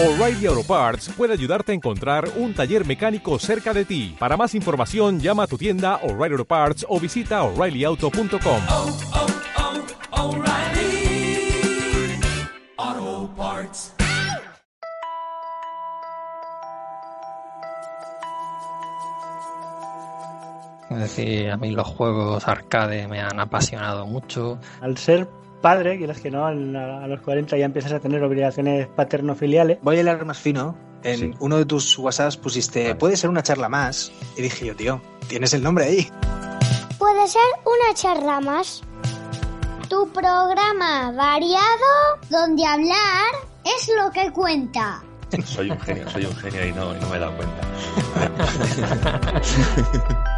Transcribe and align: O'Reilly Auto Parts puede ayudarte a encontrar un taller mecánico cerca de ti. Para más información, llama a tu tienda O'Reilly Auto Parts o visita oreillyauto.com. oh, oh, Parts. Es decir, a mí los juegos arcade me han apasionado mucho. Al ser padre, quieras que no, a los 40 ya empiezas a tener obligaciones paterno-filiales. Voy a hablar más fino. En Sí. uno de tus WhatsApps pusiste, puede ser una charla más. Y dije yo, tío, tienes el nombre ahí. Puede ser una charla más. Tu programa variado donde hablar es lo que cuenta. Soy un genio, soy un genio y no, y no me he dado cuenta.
O'Reilly 0.00 0.46
Auto 0.46 0.62
Parts 0.62 1.08
puede 1.16 1.32
ayudarte 1.32 1.72
a 1.72 1.74
encontrar 1.74 2.30
un 2.36 2.54
taller 2.54 2.86
mecánico 2.86 3.36
cerca 3.40 3.74
de 3.74 3.84
ti. 3.84 4.14
Para 4.16 4.36
más 4.36 4.54
información, 4.54 5.18
llama 5.18 5.42
a 5.42 5.46
tu 5.48 5.58
tienda 5.58 5.96
O'Reilly 6.04 6.34
Auto 6.34 6.44
Parts 6.44 6.86
o 6.88 7.00
visita 7.00 7.42
oreillyauto.com. 7.42 8.62
oh, 8.70 8.96
oh, 12.78 13.28
Parts. 13.36 13.94
Es 20.90 20.98
decir, 20.98 21.50
a 21.50 21.56
mí 21.56 21.72
los 21.72 21.88
juegos 21.88 22.46
arcade 22.46 23.08
me 23.08 23.20
han 23.20 23.40
apasionado 23.40 24.06
mucho. 24.06 24.60
Al 24.80 24.96
ser 24.96 25.28
padre, 25.60 25.98
quieras 25.98 26.20
que 26.20 26.30
no, 26.30 26.46
a 26.46 26.52
los 26.52 27.20
40 27.20 27.56
ya 27.56 27.64
empiezas 27.64 27.92
a 27.92 28.00
tener 28.00 28.22
obligaciones 28.22 28.86
paterno-filiales. 28.88 29.78
Voy 29.82 29.96
a 29.96 29.98
hablar 30.00 30.24
más 30.24 30.38
fino. 30.38 30.76
En 31.02 31.18
Sí. 31.18 31.30
uno 31.38 31.58
de 31.58 31.64
tus 31.64 31.96
WhatsApps 31.98 32.36
pusiste, 32.36 32.94
puede 32.96 33.16
ser 33.16 33.30
una 33.30 33.42
charla 33.42 33.68
más. 33.68 34.10
Y 34.36 34.42
dije 34.42 34.66
yo, 34.66 34.74
tío, 34.76 35.00
tienes 35.28 35.52
el 35.54 35.62
nombre 35.62 35.84
ahí. 35.84 36.08
Puede 36.98 37.28
ser 37.28 37.42
una 37.64 37.94
charla 37.94 38.40
más. 38.40 38.82
Tu 39.88 40.08
programa 40.10 41.12
variado 41.12 42.18
donde 42.28 42.64
hablar 42.66 43.30
es 43.64 43.90
lo 43.96 44.10
que 44.10 44.30
cuenta. 44.32 45.02
Soy 45.44 45.70
un 45.70 45.78
genio, 45.80 46.08
soy 46.10 46.24
un 46.24 46.34
genio 46.36 46.66
y 46.66 46.72
no, 46.72 46.94
y 46.96 47.00
no 47.00 47.08
me 47.10 47.16
he 47.16 47.20
dado 47.20 47.36
cuenta. 47.36 47.60